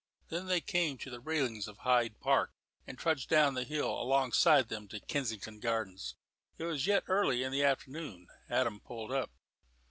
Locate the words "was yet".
6.63-7.03